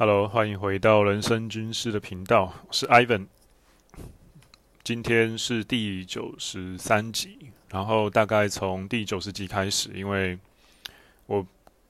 [0.00, 3.26] Hello，欢迎回到人生军事的频道，我是 Ivan。
[4.84, 10.38] 今天是第九十三集，然后大概从第九十集开始，因为
[11.26, 11.44] 我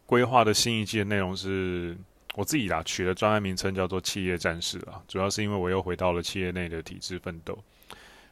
[0.07, 1.99] 规划的新一季的内容是
[2.35, 7.59] 我自己啦，取的专案名称叫做“企业战士”啊，主要是因为我又回到了企业内的体制奋斗。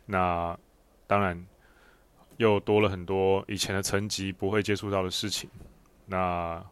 [0.06, 0.58] 那
[1.06, 1.46] 当然
[2.38, 5.50] 又多了很多以前的层级不会接触到的事情。
[6.06, 6.64] 那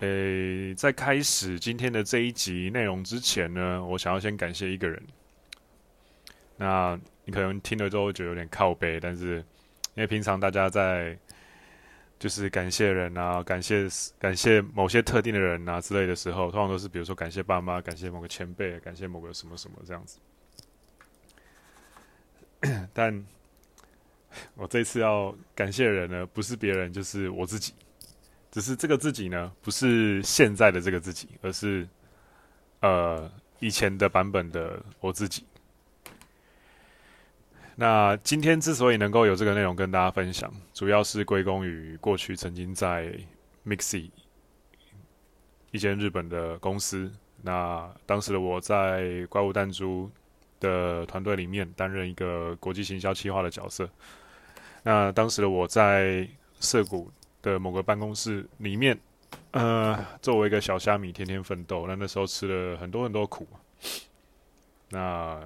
[0.00, 5.02] 诶，在开始今天的这一集内容之前呢，我想要先感谢一个人。
[6.56, 9.38] 那你可能听了之后觉得有点靠北，但是
[9.94, 11.18] 因为平常大家在
[12.16, 13.88] 就是感谢人啊，感谢
[14.20, 20.20] 感谢某些特定的人啊之类的时候，通常都是比如说感谢爸妈，感谢某个前辈，感谢某个什么什么这样子。
[22.94, 23.24] 但
[24.54, 27.74] 我这次要感谢人呢，不是别人，就是我自己。
[28.58, 31.86] 只是这个自己呢，不是现在的这个自己，而是
[32.80, 35.44] 呃以前的版本的我自己。
[37.76, 43.16] 那今天之所以能够有这个内容跟大家分享，主要是归功于过去曾经在
[43.64, 44.10] MIXI
[45.70, 47.12] 一间日本的公司。
[47.42, 50.10] 那当时的我在怪物弹珠
[50.58, 53.88] 的团队里面担任一个国际行销企划的角色。
[54.82, 56.28] 那当时的我在
[56.58, 57.08] 涩谷。
[57.48, 58.98] 的某个办公室里面，
[59.52, 61.86] 呃，作为一个小虾米，天天奋斗。
[61.86, 63.48] 那那时候吃了很多很多苦，
[64.90, 65.40] 那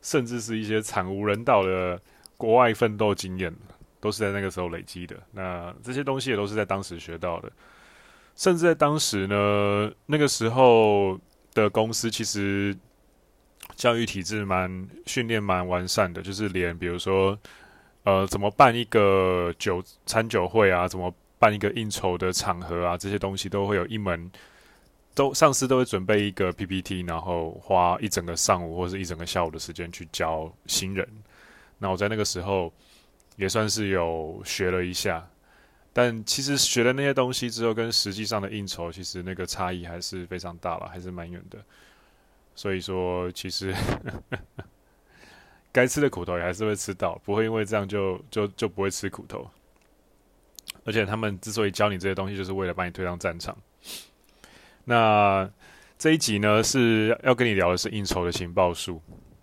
[0.00, 2.00] 甚至是一些惨无人道的
[2.36, 3.52] 国外奋斗经验，
[4.00, 5.16] 都是在那个时候累积的。
[5.32, 7.50] 那这些东西也都是在当时学到的。
[8.36, 11.18] 甚至在当时呢，那个时候
[11.52, 12.76] 的公司其实
[13.74, 17.36] 教育体制蛮训练蛮完善的，就是连比如说。
[18.06, 20.86] 呃，怎么办一个酒餐酒会啊？
[20.86, 22.96] 怎么办一个应酬的场合啊？
[22.96, 24.30] 这些东西都会有一门，
[25.12, 31.04] 都上司都会准备一个 PPT，然后花一整个上午或者一整个下午的时间去教新人。
[31.78, 32.72] 那我在那个时候
[33.34, 35.28] 也算是有学了一下，
[35.92, 41.58] 但其实学了那些东西之后，跟实际上的应酬其实那个差异还是非常大了，还是蛮远的。
[42.54, 43.74] 所以说，其实。
[45.76, 49.46] 该吃的苦头也还是会吃到，不会因为这样就就就不会吃苦头。
[50.86, 53.54] 而且他们之所以教你这些东西，就是为了把你推上战场。
[54.84, 55.46] 那
[55.98, 59.02] 这一集呢，是要跟你聊的是应酬的情报术。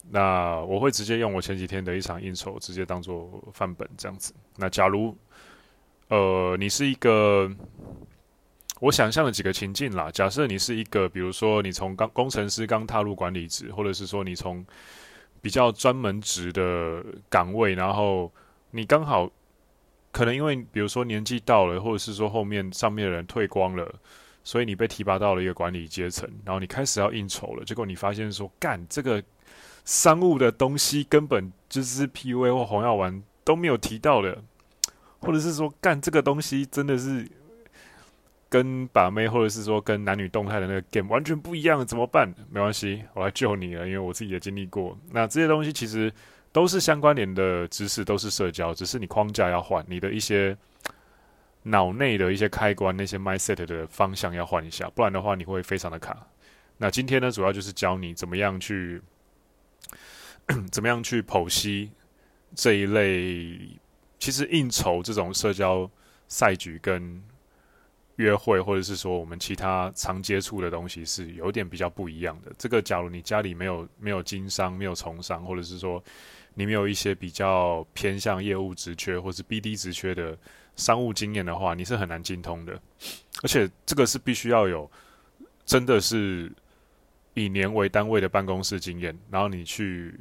[0.10, 4.34] 那我会直接用我前几天的一场应酬，直接当做范本这样子。
[4.58, 5.16] 那假如
[6.08, 7.48] 呃你是一个，
[8.80, 10.10] 我想象的几个情境啦。
[10.10, 14.66] 假设你是一个，比如说你从刚工程师刚踏入管理职，或者是说你从
[15.44, 18.32] 比较专门职的岗位，然后
[18.72, 19.30] 你刚好
[20.14, 23.94] 可能因为比如说年纪到了，或者是说后面上面的人退光了，
[24.42, 29.22] 所以你被提拔到了一个管理阶层，然后你开始要应酬了，结果你发现说，干这个
[29.84, 34.42] 商务的东西根本就是 PUA 或红药丸都没有提到的，
[35.20, 37.30] 或者是说干这个东西真的是。
[38.54, 42.32] 跟把妹，或者是说跟男女动态的那个 game 完全不一样，怎么办？
[42.52, 44.96] 没关系，我来救你了，因为我自己也经历过。
[45.10, 46.14] 那这些东西其实
[46.52, 50.56] 都是相关联的知识，都是社交，只是你框架要换，你的一些
[51.64, 56.16] 脑内的一些开关，那些 mindset 的方向要换一下，不然的话你会非常的卡。
[56.78, 59.02] 那今天呢，主要就是教你怎么样去
[60.72, 61.90] 怎么样去剖析
[62.54, 63.60] 这一类，
[64.20, 65.90] 其实应酬这种社交
[66.28, 67.20] 赛局跟。
[68.18, 72.52] 约会，或者是说我们其他常接触的东西是有点比较不一样的。
[72.60, 76.04] 这个，假如你家里没有没有经商、没有从商，或者是说
[76.54, 80.38] 你没有一些比较偏向业务职缺或是 BD 职缺的
[80.76, 82.80] 商务经验的话，你是很难精通的。
[83.42, 84.90] 而且这个是必须要有
[85.66, 86.52] 真的是
[87.34, 90.14] 以年为单位的办公室经验，然后你去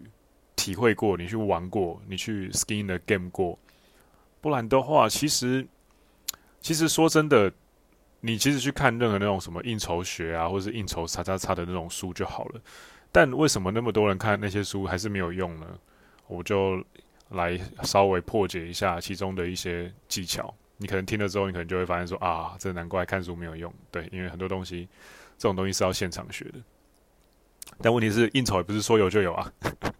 [0.56, 3.58] 体会过，你去玩过，你去 skin the game 过，
[4.40, 5.66] 不然的话，其实
[6.62, 7.52] 其实说真的。
[8.24, 12.60] 你其实去看任何那种什么应酬学啊，或者是应酬叉叉叉的那种书就好了。
[13.10, 15.66] 但为什么那么多人看那些书还是没有用呢？
[16.28, 16.82] 我就
[17.30, 20.54] 来稍微破解一下其中的一些技巧。
[20.76, 23.74] 你可能听了之后，你可能就会发现说啊，这难怪看书没有用。
[23.90, 24.88] 对，因为很多东西
[25.36, 26.54] 这种东西是要现场学的。
[27.80, 29.52] 但问题是，应酬也不是说有就有啊。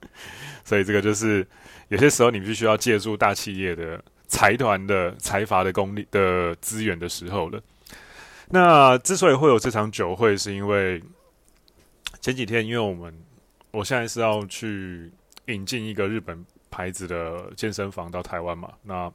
[0.64, 1.44] 所以这个就是
[1.88, 7.60] 有些时候你必须要借助大企业的财团的财阀的功力的资源的时候了。
[8.54, 11.02] 那之所以会有这场酒会，是因为
[12.20, 13.18] 前几天，因为我们
[13.70, 15.10] 我现在是要去
[15.46, 18.70] 引进一个日本牌子的健身房到台湾嘛。
[18.82, 19.10] 那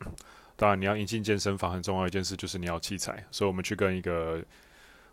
[0.56, 4.44] 当然，你要引进健身房，很重要一件事就是你要器材，所以我们去跟一个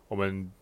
[0.08, 0.52] 我们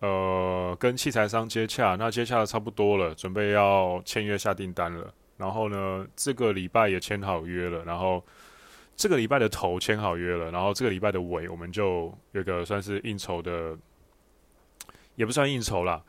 [0.00, 5.10] 呃跟器材商接洽，那接洽的差不多了，准备要签约下订单了。
[5.38, 8.22] 然后呢，这个礼拜也签好约了，然后
[8.96, 13.76] 这个礼拜的头签好约了，然后这个礼拜的尾我们就有个算是应酬的，
[15.16, 16.02] 也不算应酬啦，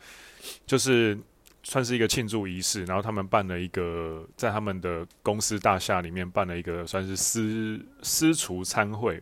[0.66, 1.18] 就是
[1.64, 2.86] 算是一个庆祝仪式。
[2.86, 9.20] 然后他们办了一个在他们的公司大厦里面办了一个算是私私厨餐会，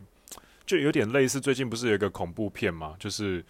[0.66, 3.42] 就有点类似最近不是有一个恐怖片嘛，就是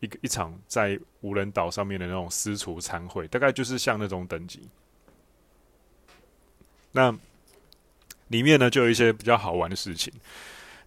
[0.00, 4.68] 一个一场在无人岛上面的那种私厨餐会，大概就是像那种等级。
[6.92, 7.16] 那
[8.30, 10.12] 里面呢，就有一些比较好玩的事情。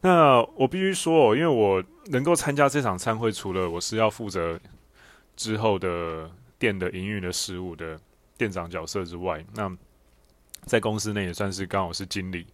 [0.01, 4.59] 那我必须说哦，因为我能够参加这场餐会，除了我是要负责
[5.37, 6.29] 之后的
[6.59, 7.97] 店的营运的事务的
[8.37, 9.71] 店长角色之外，那
[10.65, 12.45] 在公司内也算是刚好是经理。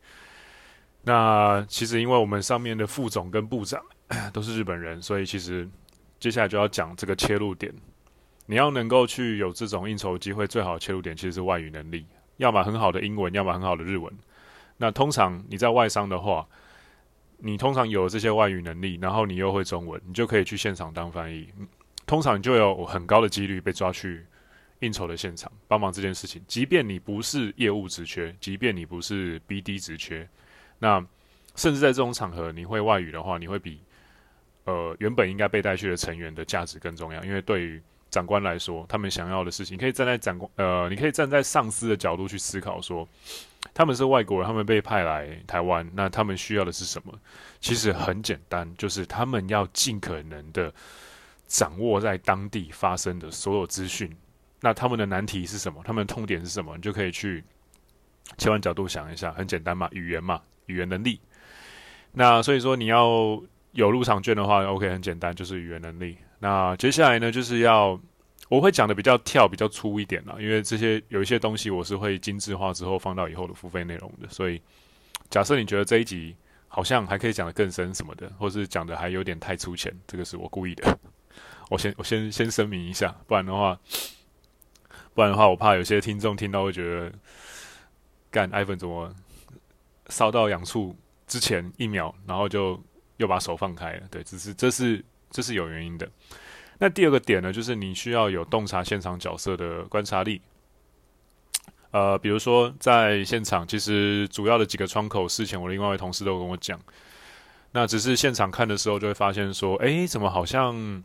[1.02, 3.82] 那其实因为我们上面的副总跟部长
[4.34, 5.68] 都是日本人，所以其实
[6.20, 7.74] 接下来就要讲这个切入点。
[8.46, 12.06] 你要能够去有这种应酬机会，最好切入点其实是外语能力。
[12.38, 14.12] 要么很好的英文，要么很好的日文。
[14.82, 16.48] 那通常你在外商的话，
[17.38, 21.48] 你通常有这些外语能力，然后你又会中文，你就可以去现场当翻译。
[22.06, 24.26] 通常就有很高的几率被抓去
[24.80, 26.42] 应酬的现场帮忙这件事情。
[26.48, 30.28] 即便你不是业务职缺，即便你不是 BD 职缺，
[30.80, 31.00] 那
[31.56, 33.82] 甚至在这种场合，你会外语的话，你会比
[34.64, 43.08] 呃原本应该被带去的成员的价值更重要，因为对于长官来说，他们想要的事情，你可以站在长官呃，你可以站在上司的角度去思考说，
[43.74, 47.14] 他们是外国人，他们被派来台湾，那他们需要的是什么？
[47.60, 50.74] 其实很简单，就是他们要尽可能的
[51.48, 54.16] 掌握在当地发生的所有资讯。
[54.62, 55.82] 那他们的难题是什么？
[55.86, 56.76] 他们的痛点是什么？
[56.76, 57.44] 你就可以去
[58.38, 61.20] 切换角度想一下，很简单嘛，语言嘛，语言能力。
[62.12, 63.42] 那所以说你要
[63.72, 66.18] 有入场券的话，OK，很简单，就是语言能力。
[66.40, 68.00] 那接下来呢，就是要
[68.50, 74.28] 我会讲的比较跳、比较粗一点啦，因为这些有一些东西我是会精致化之后放到以后的付费内容的。
[74.28, 74.62] 所以，
[75.30, 76.36] 假设你觉得这一集
[76.68, 81.00] 好像还可以讲得更深什么的，或是讲的还有点太粗浅，这个是我故意的。
[81.70, 83.80] 我先我先先声明一下，不然的话，
[85.14, 87.14] 不然的话，我怕有些听众听到会觉得，
[88.32, 89.14] 干 iPhone 怎么
[90.10, 90.96] 烧到痒处
[91.28, 92.84] 之前一秒，然后就
[93.18, 94.08] 又把手放开了。
[94.10, 95.06] 对，只是这是。
[95.32, 96.10] 这是有原因的。
[96.80, 100.42] 那第二个点呢，就是你需要有洞察现场角色的观察力。
[101.92, 106.80] 呃，比如说在现场，其实主要的几个窗口，事前我另外一位同事都跟我讲。
[107.72, 111.04] 那只是现场看的时候，就会发现说，诶，怎么好像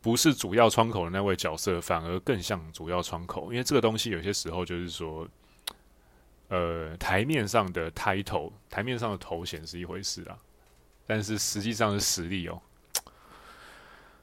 [0.00, 3.52] 不是主要窗口的那位角色，反而更像主要窗口？
[3.52, 5.28] 因为这个东西有些时候就是说，
[6.48, 10.36] 呃，台面上的 title，台面上的头衔是一回事啊，
[11.06, 12.60] 但是实际上的实力哦。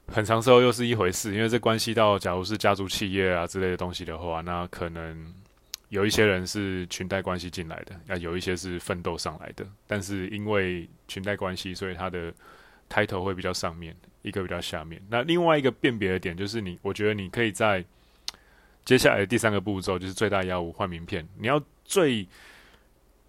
[0.08, 5.34] 很长时候又是一回事，因为这关系到，假如是家族企业啊之类的东西的话，那可能
[5.88, 9.66] 有一些人是裙带关系进来的，那有一些是奋斗上来的。
[9.86, 12.32] 但是因为裙带关系，所以他的
[12.88, 15.02] title 会比较上面，一个比较下面。
[15.10, 17.84] 那另外一个辨别的点就是你，我觉得你可以在
[18.84, 22.26] 接下来的第三个步骤，就是最大业务换名片，你要最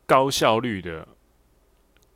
[0.06, 1.08] 高效率的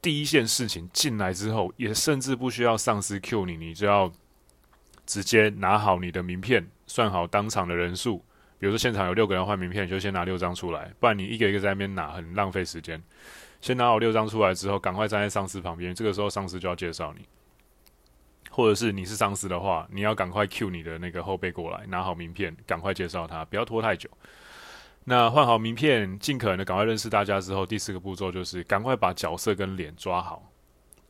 [0.02, 4.12] 第一件事情进来之后，也甚至不需要上司 Q 你，你就要。
[5.12, 8.24] 直接拿好你的名片，算好当场的人数。
[8.58, 13.04] 比如说现场有六个人换名片，你就先拿六张出来，不然你一个一个在那边拿，很浪费时间。
[13.60, 15.94] 先拿好六张出来之后，赶快站在上司旁边。
[15.94, 17.28] 这个时候上司就要介绍你，
[18.50, 24.10] 或者是你是上司的话，你要赶快 cue 你的那个后辈过来，拿好名片，赶快介绍他，不要拖太久。
[25.04, 30.51] 那换好名片，尽可能的赶快认识大家之后，第四个步骤就是赶快把角色跟脸抓好，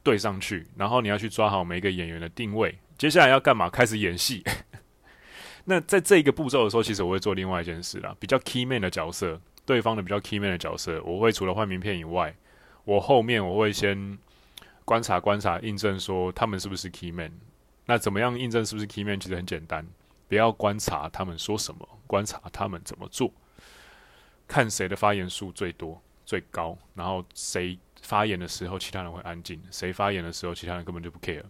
[0.03, 2.77] 对上去，然后你要去抓好每一个演员的定位。
[2.97, 3.69] 接下来要干嘛？
[3.69, 4.43] 开始演戏。
[5.65, 12.35] 那在这一个步骤的时候，其实我会做另外一件事啦，比较 key man 的角色，对方的比较 key man 的角色，我会除了换名片以外，
[12.83, 14.17] 我后面我会先
[14.85, 17.31] 观察观察，印证说他们是不是 key man。
[17.85, 19.19] 那怎么样印证是不是 key man？
[19.19, 19.85] 其实很简单，
[20.27, 23.31] 不要观察他们说什么，观察他们怎么做，
[24.47, 31.43] 看谁的发言数最多最高，然后谁发言的时候其他人会安静，谁发言的时候其他人根本就不 care。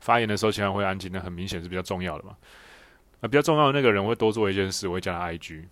[0.00, 2.36] 发言的时候，其他人会安静，那很明显是比较重要的嘛。
[3.20, 5.62] 那比较重要的那个人会多做一件事，我会叫他 IG。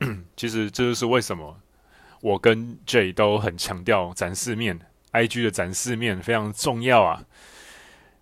[0.34, 1.60] 其实这就是为什么
[2.22, 4.80] 我跟 J 都很强调展示面
[5.12, 7.22] ，IG 的展示面非常重要啊。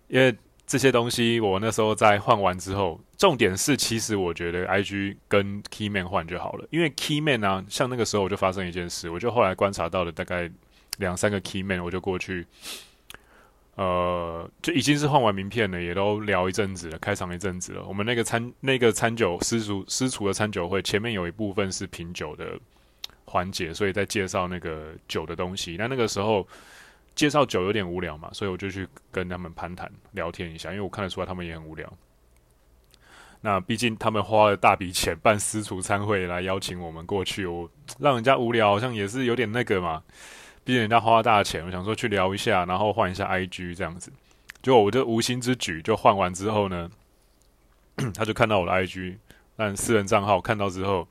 [0.09, 0.35] 因为
[0.67, 10.51] 这些东西，我那时候在换完之后，重点是其实我觉得 IG 跟 Keyman 换就好了，因为 Keyman 啊，像那个时候我就发生一件事，我就后来观察到了大概
[11.01, 12.47] 两三个 Keyman，我就过去。
[13.75, 17.83] 呃，就已经是换完名片了，也都聊一阵子了，开场一阵子了。
[17.85, 22.59] 我们那个餐那个餐酒私厨私厨的餐酒会，前面有一部分是品酒的
[23.25, 25.77] 环节，所以在介绍那个酒的东西。
[25.79, 26.45] 那那个时候
[27.15, 31.91] 介绍酒有点无聊嘛，所以我就去跟他们攀谈聊天一下，因为我看得出来他们也很无聊。
[33.39, 37.67] 那毕竟他们花了大笔钱办私厨餐会来邀请我们过去，我
[37.97, 40.03] 让人家无聊好像也是有点那个嘛。
[40.63, 44.11] 毕竟人家花了大钱，我想说去聊一下，然后换一下 IG 这样子。
[44.61, 46.89] 就我这无心之举，就换完之后呢，
[48.13, 49.17] 他就看到我的 IG，
[49.55, 51.07] 但私人账号看到之后，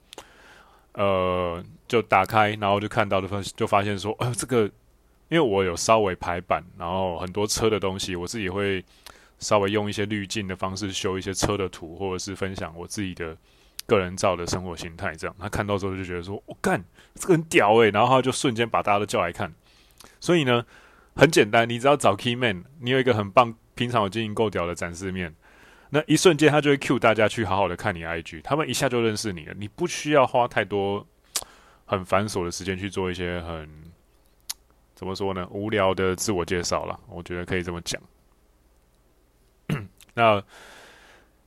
[0.92, 4.62] 呃，就打开，然后就看到的发就发现说，呃，这个
[5.28, 8.84] 因为我有稍微排版，然后很多车的东西，我自己会
[9.40, 13.36] 稍微用一些滤镜的方式修一些车的图，或者是分享我自己的。
[13.90, 16.84] 个人照的生活形态，这样他看到之后就觉得说：“我、干，
[17.16, 19.52] 这个很屌诶。”然后他就瞬间把大家都叫来看。
[20.20, 20.64] 所以呢，
[21.16, 25.34] 很简单，你只要找 Key Man，你有一个很棒、平常有经营够屌的展示面，
[25.90, 29.54] 那一瞬间他就会 cue 大家去好好的看你 IG，他们一下就认识你了。
[29.58, 31.04] 你不需要花太多
[31.84, 33.68] 很繁琐的时间去做一些很
[34.94, 36.96] 怎么说呢，无聊的自我介绍了。
[37.08, 38.00] 我觉得可以这么讲。
[40.14, 40.40] 那。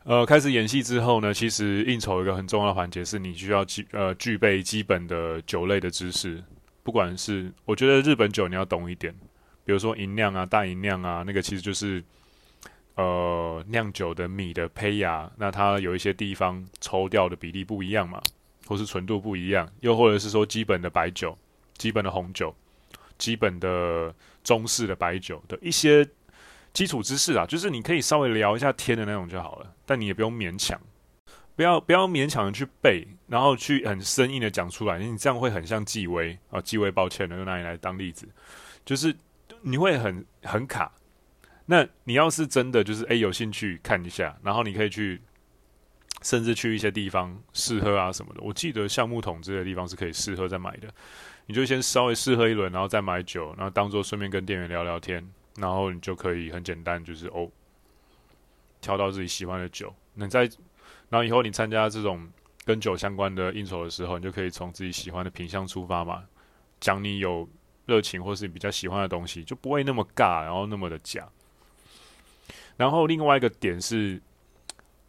[0.06, 6.44] 呃，开始演戏之后呢，其实应酬一个很重要的环节是你需要具呃具备基本的酒类的知识，
[6.84, 9.14] 不管是我觉得日本酒你要懂一点，
[9.64, 12.04] 比如说银酿啊、大银酿啊，那个其实就是
[12.96, 18.22] 呃酿酒的米的胚芽，那它有一些地方抽掉的比例不一样嘛，
[18.68, 21.38] 或是纯度不一样，又或者是说基本的白酒、
[21.78, 22.54] 基本的红酒、
[23.18, 26.06] 基本的中式的白酒的一些。
[26.74, 30.80] 基础知识啊，就是你可以稍微聊一下天的那种就好了，但你也不用勉强，
[31.56, 38.28] 不要不要勉强的去背，然后去很生硬的讲出来，你这样会很像纪威啊，纪威抱歉了，用拿你来当例子，
[38.86, 39.16] 就是
[39.62, 40.92] 你会很很卡。
[41.66, 45.22] 那你要是真的就是诶有兴趣看一下，然后你可以去，
[46.22, 48.42] 甚至去一些地方试喝啊什么的。
[48.42, 50.88] 我记得橡木桶这些地方是可以试喝再买的，
[51.46, 55.26] 你就先稍微试喝一轮，然后再买酒，然后当做顺便跟店员聊聊天。
[55.56, 57.48] 然后你就可以很简单，就是哦，
[58.84, 59.92] 挑到自己喜欢的酒。
[60.14, 60.42] 那在，
[61.10, 62.30] 然后以后你参加这种
[62.66, 66.24] 跟酒相关的应酬的时候，你就可以从自己喜欢的品相出发嘛，
[66.80, 67.48] 讲你有
[67.86, 71.28] 热情或是比较喜欢的东西，就不会那么尬，然后那么的假。
[72.78, 74.22] 然后另外一个点是，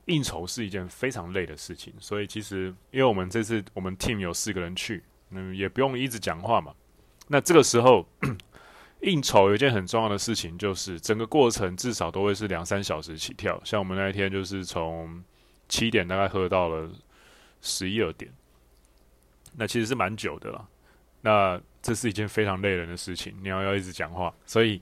[0.07, 6.73] 应酬是一件非常累的事情，所以其实因为我们这次我们 team 有四个人去，嗯，也不用一直讲话嘛。
[7.28, 8.07] 那这个时候。
[9.05, 13.61] 应酬有一件很重要的事情，就是整个过程至少都会是两三小时起跳。
[13.65, 15.23] 像我们那一天就是从
[15.69, 16.91] 七点大概喝到了
[17.61, 18.31] 十一二点，
[19.57, 20.69] 那其实是蛮久的了。
[21.23, 24.33] 那这是一件非常累人的事情，你要要一直讲话。
[24.45, 24.81] 所以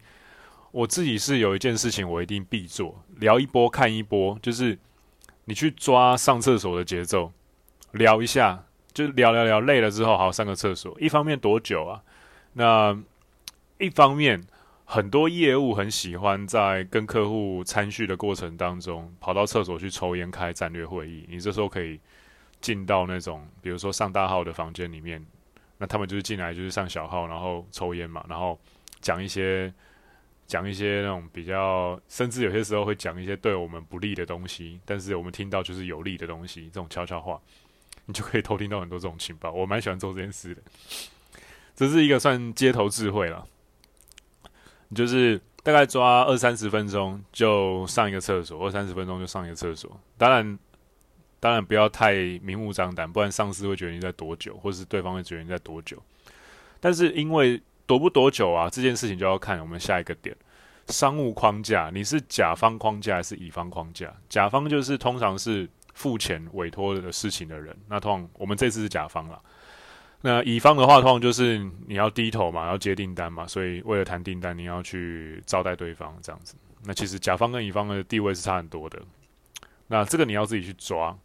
[0.70, 4.78] 我自己是有一件事情我一定必做，聊一波看一波，就是
[5.44, 7.32] 你去抓上厕所的节奏，
[7.92, 10.96] 聊一下，就聊聊聊累了之后，好上个厕所。
[11.00, 12.02] 一方面多久啊？
[12.54, 12.96] 那
[13.82, 14.40] 一方面，
[14.84, 21.26] 很多业务很喜欢在跟客户参叙的过程当中，跑到厕所去抽烟开战略会议。
[21.28, 21.98] 你这时候可以
[22.60, 25.20] 进到那种，比如说上大号的房间里面，
[25.78, 28.56] 那他们就是进来就是上小号，然后抽烟嘛，然后
[29.00, 29.72] 讲一些
[30.46, 37.40] 讲一些那种比较，甚至有些时候会讲一些对我们不利的东西，但是我们听到就是有利的东西，这种悄悄话，
[38.06, 39.50] 你就可以偷听到很多这种情报。
[39.50, 40.62] 我蛮喜欢做这件事的，
[41.74, 43.44] 这是一个算街头智慧了。
[44.94, 50.00] 就是大概抓二三十分钟就上一个厕所，二三十分钟就上一个厕所。
[50.18, 50.58] 当然，
[51.40, 56.02] 当然不要太明目张胆，不然上司会觉得你在躲酒，或是对方会觉得你在躲酒。
[56.80, 60.36] 但是因为躲不躲酒啊，这件事情就要看我们下一个点：
[60.88, 64.12] 商务框架，你是甲方框架还是乙方框架？
[64.28, 69.40] 甲方就是通常是付钱委托的事情的人，那通常我们这次是甲方啦。
[70.24, 76.54] 那乙方的话，通常就是你要低头嘛，要接订单嘛，所以为了谈订单，你要去招待对方这样子。
[76.84, 79.00] 那其实甲方跟乙方的地位是差很多的。
[79.88, 81.16] 那这个你要自己去抓。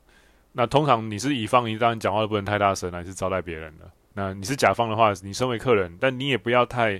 [0.51, 3.89] 那通常你是乙方，你当然讲话都不能太大声，还是招待别人的。
[4.13, 6.99] 那你是甲方的话，你身为客人，但你也不要太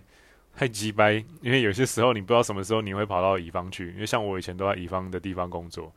[0.56, 3.92] 太鸡掰，因为有些时候你不知道什么时候你会跑到乙方去。
[3.94, 5.92] 因为像我以前都在乙方的地方工作，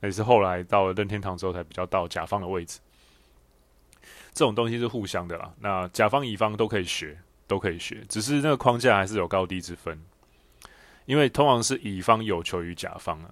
[0.00, 2.78] 那也是后来到了任天堂之后才比较到甲方的位置。
[4.36, 7.16] 这种东西是互相的啦，那甲方乙方都可以学，
[7.46, 9.98] 都可以学，只是那个框架还是有高低之分，
[11.06, 13.30] 因为通常是乙方有求于甲方啊。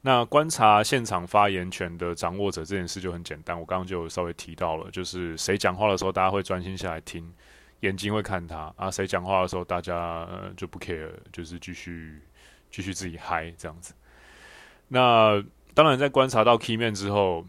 [0.00, 7.32] 那观察现场发言权的掌握者这件事就很简单，我刚刚就稍微提到了，就是谁讲话的时候大家会专心下来听，
[7.80, 12.20] 眼睛会看他啊，谁讲话的时候大家、就不 care，就是继续
[12.68, 13.94] 继续自己嗨这样子。
[14.88, 15.40] 那
[15.72, 17.46] 当然，在观察到 key man 之后，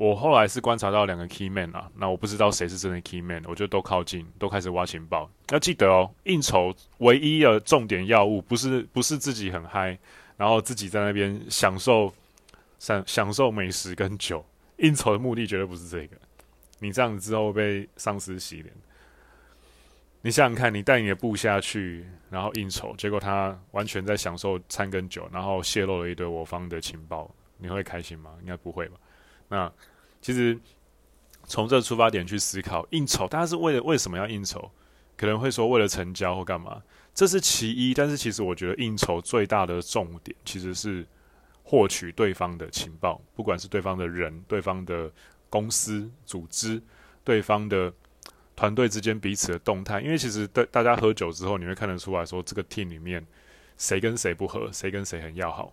[0.00, 5.30] 我后来是观察到两个 key man 啊，那我不知道谁是真的 key man，我就都靠近，都开始挖情报。
[5.50, 9.98] 要记得哦，应酬唯一的重点要务不是不是自己很嗨，
[10.38, 12.10] 然后自己在那边享受
[12.78, 14.42] 享享受美食跟酒。
[14.78, 16.16] 应酬的目的绝对不是这个。
[16.78, 18.72] 你这样子之后被上司洗脸。
[20.22, 28.30] 你想想看，你带你的部下去，然后应酬，结果他完全在享受餐跟酒，然后泄露了一堆我方的情报，你会开心吗？
[28.40, 28.96] 应该不会吧。
[29.52, 29.70] 那
[30.20, 30.58] 其实
[31.44, 34.70] 从这出发点去思考，应酬大家是为了为什么要应酬？
[35.16, 36.82] 可能会说为了成交或干嘛，
[37.14, 37.92] 这是其一。
[37.92, 41.06] 但是其实我觉得应酬最大的重点其实是
[41.62, 45.10] 获取对方的情报，不管是对方的人、对方的
[45.48, 46.82] 公司组织、
[47.24, 47.92] 对方的。
[48.56, 53.26] 团队之间彼此的动态，因为其实大大家喝酒之后，你会看得出来说，这个 team 里面
[53.78, 55.72] 谁跟谁不合，谁跟谁很要好，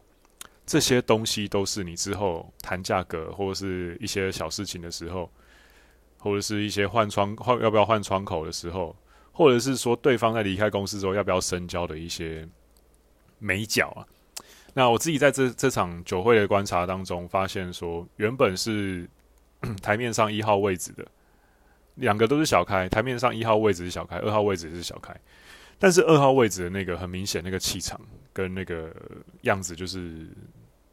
[0.68, 5.32] 这些东西都是你之后谈价格或者是一些小事情的时候，
[6.20, 8.94] 或者是一些换窗换要不要换窗口的时候，
[9.32, 12.46] 或者是说对方在离开公司之后要不要深交的一些
[13.40, 14.06] 眉角啊。
[14.74, 19.10] 那我自己在这这场酒会的观察当中，发现说，原本是
[19.82, 21.08] 台面上一号位置的。
[21.96, 25.20] 两个都是小开，台面上一号位置是小开，二号位置是小开，
[25.80, 28.00] 但是二号位置的那个很明显，那个气场
[28.34, 28.96] 跟那个
[29.42, 30.28] 样子，就是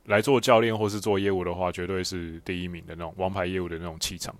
[0.04, 4.34] 来做教练或是做业务的话，绝对是第一名的那种王牌业务的那种气场，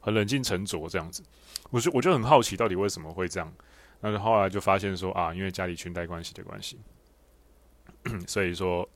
[0.00, 1.22] 很冷静沉着这样子。
[1.70, 3.52] 我就我就很好奇，到底为什么会这样？
[4.00, 6.78] 但是后来就发现说啊，因为家里裙带关系的关系，
[8.26, 8.88] 所以说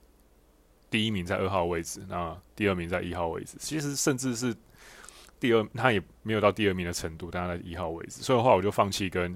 [0.91, 4.55] 第一名在二号位置，那第二名在一号位置，其实甚至是。
[5.41, 9.35] 第二，他也没有到第二名的程度，但他在一号位置，所以的话我就放弃跟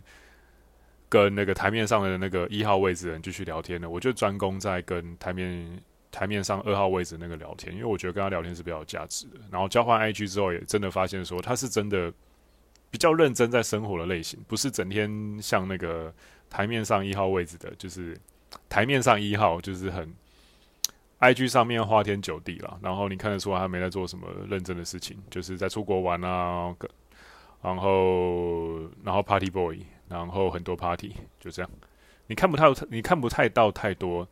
[1.14, 5.80] 跟那个台面上的那个一号位置的人继续聊天了，我就专攻在跟台面
[6.11, 9.38] 台面上二号位置那个聊天，因为我觉得跟他聊天是比较有价值的。
[9.49, 12.12] 然后交换 IG 之后，也真的发现说他是真的
[12.91, 16.12] 比较认真在生活的类型，不是整天像那个
[16.50, 18.19] 台面上一号位置的，就是
[18.69, 20.12] 台面上一号就是很。
[21.21, 26.75] IG 上面花天酒地了，然后你看得出来他没在做什么认真的事情，就是在出国玩啊，
[27.62, 31.71] 然后然后 Party Boy，然后很多 Party 就这样，
[32.26, 34.26] 你看不太你看不太到太多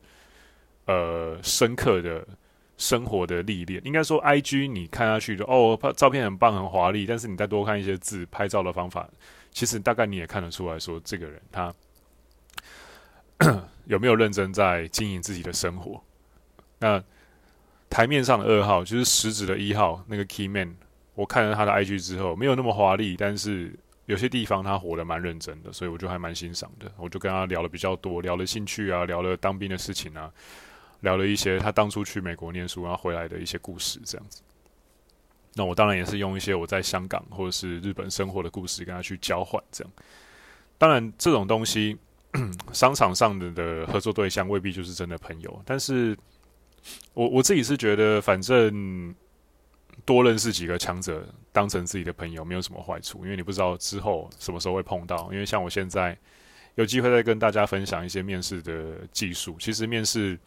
[0.87, 2.27] 呃深刻的
[2.77, 3.81] 生活的历练。
[3.85, 9.09] 应该说 IG 你看下去就哦，照片很棒很华丽，但是你再多看一些字拍照的方法，
[9.51, 11.75] 其实大概你也看得出来说这个人他
[13.87, 16.03] 有没有认真在经营自己的生活。
[16.79, 17.03] 那
[17.91, 20.75] 台面上的二号就是实质的一号那个 key man，
[21.15, 23.75] 我看了他的 IG 之后，没有那么华丽，但是
[24.13, 26.93] 有些地方他活得蛮认真的，所以我就还蛮欣赏的。
[26.97, 30.31] 我就跟他聊了比较多，聊了兴趣啊，聊了当兵的事情啊，
[31.01, 34.43] 聊了一些他当初去美国念书然后回来的一些故事，这样子。
[35.55, 39.93] 那我当然也是用一些我在香港或者是日本生活的故事跟他去交换，这样。
[40.79, 41.97] 当然这种东西，
[42.73, 46.17] 商场上的的合作对象未必就是真的朋友，但是。
[47.15, 49.15] 我我自己是觉得，反正
[50.05, 53.25] 多认识几个强者，当成自己的朋友，没有什么坏处。
[53.25, 55.29] 因为你不知道之后什么时候会碰到。
[55.33, 56.17] 因为像我现在
[56.75, 59.57] 有机会再跟大家分享一些面试的技术。
[59.59, 60.39] 其实面试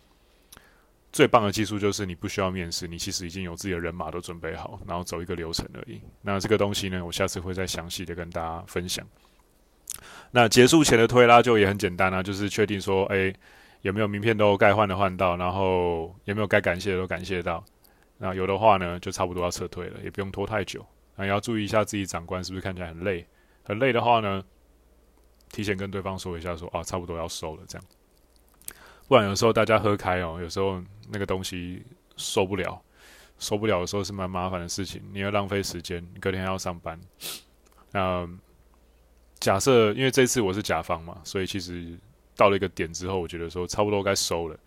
[1.11, 6.01] 最棒的技术就是你不需要面试，你其实已经有自己的人马都准备好，然后走一个流程而已。
[6.21, 9.05] 那这个东西呢，我下次会再详细的跟大家分享。
[10.31, 13.33] 那结束前的推拉就也很简单啊，就是确定说，哎。
[13.81, 17.63] 有没有名片都该换的换到，然后有没有该感谢的都感谢到，
[18.17, 20.85] 那有的话呢，就差不多要撤退了，也不用拖太久。
[21.15, 23.25] 那也要注意一下自己长官是不是看起来很累，
[23.63, 24.43] 很累的话呢，
[25.51, 27.87] 提前跟对方说一下说，啊，差不多要收了这样。
[29.07, 31.83] 不然有时候大家喝开哦，有时候那个东西
[32.17, 32.81] 收不了，
[33.39, 36.99] 收不了的时候是蛮麻烦的事情，你要浪费时间，隔天还要上班。
[37.91, 38.27] 那
[39.39, 41.97] 假设因为这次我是甲方嘛，所以其实。
[42.37, 44.59] 到了一个点之后，我觉得说差不多该收了。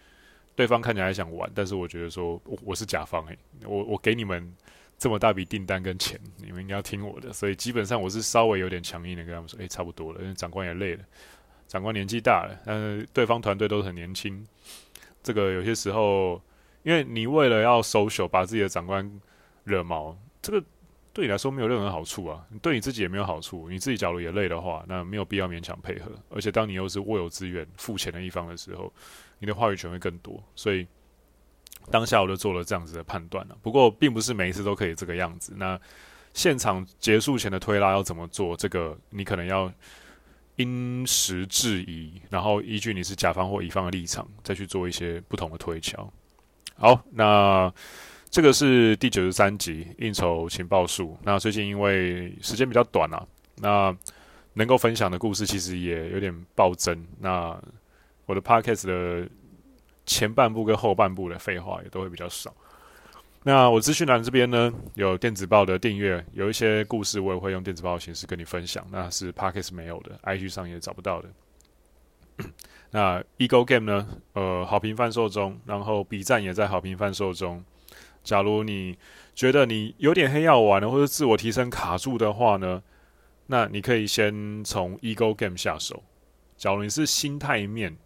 [0.59, 4.53] 对方看起来还想玩，但是我觉得说我，我是甲方诶、我我给你们
[4.99, 7.33] 这么大笔订单跟钱，你们应该要听我的。
[7.33, 11.05] 所以基本上我是稍微有点强硬的跟他们说，诶、差不多了，因为长官也累了，
[11.69, 14.45] 长官年纪大了，但是对方团队都很年轻。
[15.23, 16.43] 这个有些时候，
[16.83, 19.09] 因为你为了要 social，把自己的长官
[19.63, 20.67] 惹毛，这个。
[21.19, 23.69] 对你来说没有任何好处啊，对你自己也没有好处。
[23.69, 26.13] 你自己假如也累的话，那没有必要勉强配合。
[26.31, 28.93] 而且当你又是握有资源、付钱的一方的时候，
[29.41, 30.41] 你的话语权会更多。
[30.55, 30.87] 所以
[31.91, 33.59] 当下我就做了这样子的判断了。
[33.61, 35.53] 不过并不是每一次都可以这个样子。
[35.57, 35.77] 那
[36.35, 38.57] 现场结束前的推拉要怎么做？
[38.57, 39.73] 这个你可能要
[40.55, 46.09] 因时制宜，然后依据你是甲方或乙方的立场，再去做一些不同的推敲。
[46.77, 47.75] 好，那
[48.31, 51.17] 这个是第九十三集应酬情报术。
[51.23, 53.97] 那最近因为时间比较短啊，那
[54.55, 57.07] 能够分享的故事其实也有点暴增。
[57.21, 57.59] 那
[58.27, 59.29] 我的 podcast 的
[60.05, 62.55] 前半部跟后半部的废话也都会比较少。
[63.45, 71.29] 那我资讯栏这边呢，有电子报的订阅，有一些故事我也会用电子报的形式跟你分享，那是 Podcast 没有的，IG 上也找不到的。
[72.91, 77.65] 那 Ego Game 呢，呃，好评贩售中，然后 B 站也在好评贩售中。
[78.29, 78.95] 假如你
[79.35, 82.83] 觉得你有点黑要玩的，或者自我提升卡住的话呢，
[83.47, 86.05] 那你可以先从 Ego Game 下手。
[86.59, 87.97] 假如你是心态面，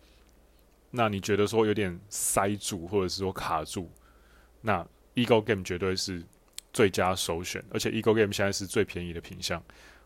[0.93, 3.91] 那你觉得说有点塞住，或者是说卡住，
[4.61, 6.23] 那 Ego Game 绝对是
[6.73, 9.61] 最佳首选，而且 Ego Game 现在是最便宜的品相。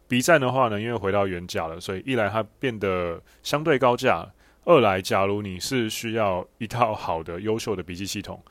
[0.08, 4.26] B 站的话呢，因为回到原价了，所以一来它变得相对高价，
[4.64, 8.42] 二来假如你是需要一套好的、优秀的笔记系统、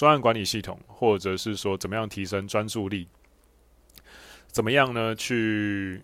[0.00, 3.06] 专案管理系统，或者是说怎么样提升专注力，
[4.46, 5.14] 怎么样呢？
[5.14, 6.02] 去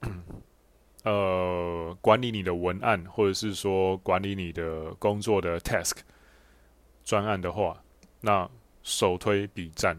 [1.02, 5.92] 呃管理你的文案，或者是说管理你的工作的 task
[7.06, 7.82] 专案的话，
[8.20, 8.46] 那。
[8.84, 9.98] 首推笔战，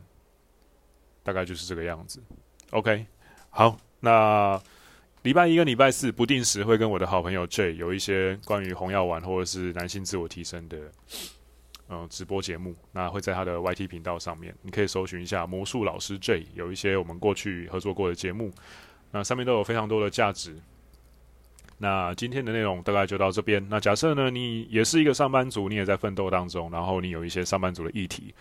[1.21, 2.23] 大概就是这个样子。
[2.71, 3.05] OK，
[3.51, 4.59] 好，那
[5.21, 10.91] 礼拜一跟礼拜四不定时会跟我的好朋友 J 有一些关于红药丸或者是男性自我提升的
[11.89, 18.51] 嗯、直播节目，那会在他的 YT 频道上面，你可以搜寻一下魔术老师 J，有一些我们过去合作过的节目，
[19.11, 20.55] 那上面都有非常多的价值。
[21.79, 23.65] 那今天的内容大概就到这边。
[23.69, 28.33] 那假设呢，你也是一个上班族，你也在奋斗当中，然后你有一些上班族的议题。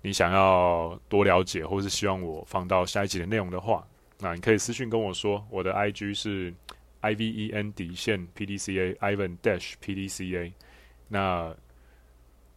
[0.00, 3.86] 你想要多了解，或是希望我放到下一集的内容的话，
[4.18, 5.46] 那你可以私信跟我说。
[5.50, 6.52] 我的 IG 是
[7.00, 10.52] I V E N 底线 P D C A Ivan Dash P D C A。
[11.06, 11.54] 那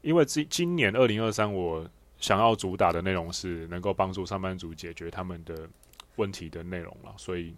[0.05, 1.89] 因为今今年二零二三，我
[2.19, 5.67] 想要主打的内容是能够帮助上班族解决他们的
[6.17, 7.55] 问题的内容了，所以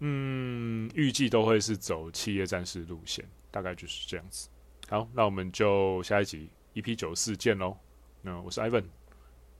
[0.00, 4.48] 嗯，预计都会是走企业战士路线，大概就是这样子。
[4.88, 7.76] 好，那我们就下一集 EP 九四见喽。
[8.22, 8.86] 那我是 Ivan，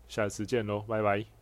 [0.09, 1.42] 下次见喽，拜拜。